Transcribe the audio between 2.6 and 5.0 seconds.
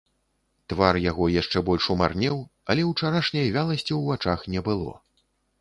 але ўчарашняй вяласці ў вачах не было.